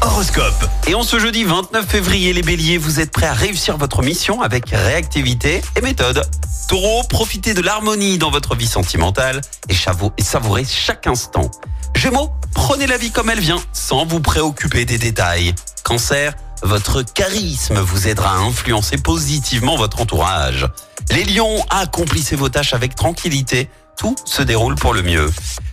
[0.00, 0.68] Horoscope.
[0.88, 4.42] Et en ce jeudi 29 février, les béliers, vous êtes prêts à réussir votre mission
[4.42, 6.28] avec réactivité et méthode.
[6.68, 9.74] Taureau, profitez de l'harmonie dans votre vie sentimentale et
[10.18, 11.52] et savourez chaque instant.
[11.94, 15.54] Gémeaux, prenez la vie comme elle vient, sans vous préoccuper des détails.
[15.84, 20.66] Cancer, votre charisme vous aidera à influencer positivement votre entourage.
[21.12, 23.68] Les lions, accomplissez vos tâches avec tranquillité.
[23.96, 25.30] Tout se déroule pour le mieux.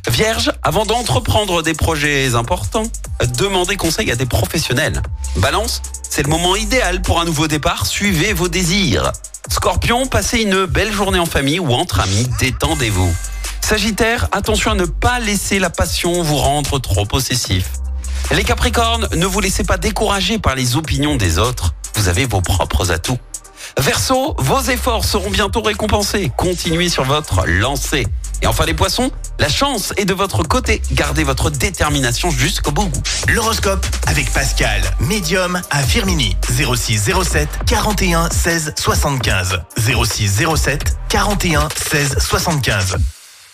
[0.09, 2.87] Vierge, avant d'entreprendre des projets importants,
[3.37, 5.01] demandez conseil à des professionnels.
[5.37, 9.11] Balance, c'est le moment idéal pour un nouveau départ, suivez vos désirs.
[9.49, 13.13] Scorpion, passez une belle journée en famille ou entre amis, détendez-vous.
[13.61, 17.69] Sagittaire, attention à ne pas laisser la passion vous rendre trop possessif.
[18.31, 22.41] Les Capricornes, ne vous laissez pas décourager par les opinions des autres, vous avez vos
[22.41, 23.17] propres atouts.
[23.77, 26.31] Verseau, vos efforts seront bientôt récompensés.
[26.37, 28.07] Continuez sur votre lancée.
[28.41, 30.81] Et enfin les poissons, la chance est de votre côté.
[30.91, 32.91] Gardez votre détermination jusqu'au bout.
[33.27, 36.35] L'horoscope avec Pascal, médium à Firmini.
[36.49, 39.61] 06 07 41 16 75.
[39.77, 42.97] 06 07 41 16 75.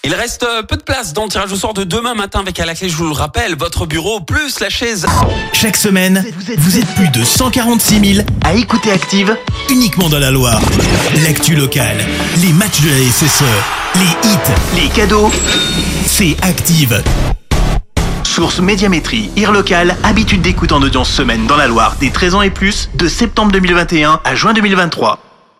[0.07, 2.57] Il reste euh, peu de place dans le tirage au sort de demain matin avec
[2.61, 5.05] à la clé, je vous le rappelle, votre bureau plus la chaise.
[5.51, 6.23] Chaque semaine,
[6.59, 9.35] vous êtes plus de 146 000 à écouter Active
[9.69, 10.61] uniquement dans la Loire.
[11.25, 11.97] L'actu locale,
[12.41, 13.43] les matchs de la SSE,
[13.95, 15.29] les hits, les cadeaux,
[16.05, 17.03] c'est Active.
[18.23, 22.41] Source Médiamétrie, IR local, habitude d'écoute en audience semaine dans la Loire des 13 ans
[22.43, 25.26] et plus, de septembre 2021 à juin 2023.